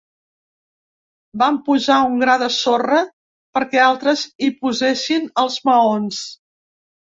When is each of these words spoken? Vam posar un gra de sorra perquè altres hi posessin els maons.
Vam 1.41 1.59
posar 1.67 1.97
un 2.13 2.15
gra 2.23 2.39
de 2.45 2.47
sorra 2.57 3.03
perquè 3.59 3.83
altres 3.91 4.25
hi 4.43 4.51
posessin 4.65 5.31
els 5.45 5.63
maons. 5.71 6.27